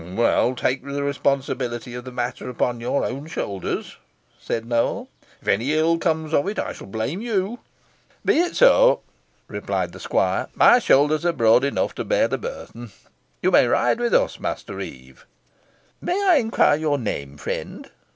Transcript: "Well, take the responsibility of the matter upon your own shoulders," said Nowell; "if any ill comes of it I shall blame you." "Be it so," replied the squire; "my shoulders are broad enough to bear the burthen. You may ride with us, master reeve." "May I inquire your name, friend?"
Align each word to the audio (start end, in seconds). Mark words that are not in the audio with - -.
"Well, 0.15 0.55
take 0.55 0.83
the 0.83 1.03
responsibility 1.03 1.93
of 1.93 2.05
the 2.05 2.11
matter 2.11 2.49
upon 2.49 2.81
your 2.81 3.05
own 3.05 3.27
shoulders," 3.27 3.97
said 4.39 4.65
Nowell; 4.65 5.09
"if 5.43 5.47
any 5.47 5.73
ill 5.73 5.99
comes 5.99 6.33
of 6.33 6.47
it 6.47 6.57
I 6.57 6.73
shall 6.73 6.87
blame 6.87 7.21
you." 7.21 7.59
"Be 8.25 8.37
it 8.39 8.55
so," 8.55 9.01
replied 9.47 9.91
the 9.91 9.99
squire; 9.99 10.47
"my 10.55 10.79
shoulders 10.79 11.23
are 11.23 11.31
broad 11.33 11.63
enough 11.63 11.93
to 11.93 12.03
bear 12.03 12.27
the 12.27 12.39
burthen. 12.39 12.91
You 13.43 13.51
may 13.51 13.67
ride 13.67 13.99
with 13.99 14.15
us, 14.15 14.39
master 14.39 14.77
reeve." 14.77 15.27
"May 16.01 16.19
I 16.29 16.37
inquire 16.37 16.77
your 16.79 16.97
name, 16.97 17.37
friend?" 17.37 17.87